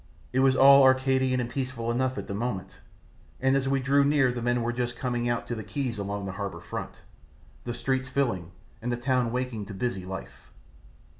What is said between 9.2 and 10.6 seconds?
waking to busy life.